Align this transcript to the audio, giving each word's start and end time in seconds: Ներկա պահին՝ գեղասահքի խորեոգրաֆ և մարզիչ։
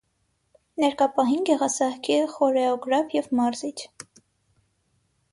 Ներկա 0.83 1.05
պահին՝ 1.17 1.43
գեղասահքի 1.49 2.15
խորեոգրաֆ 2.35 3.13
և 3.17 3.27
մարզիչ։ 3.41 3.75